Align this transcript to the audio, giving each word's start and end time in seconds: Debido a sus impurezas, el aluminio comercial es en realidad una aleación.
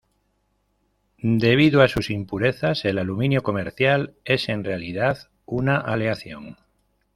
Debido 1.21 1.83
a 1.83 1.87
sus 1.87 2.09
impurezas, 2.09 2.85
el 2.85 2.97
aluminio 2.97 3.43
comercial 3.43 4.15
es 4.25 4.49
en 4.49 4.63
realidad 4.63 5.29
una 5.45 5.77
aleación. 5.77 6.57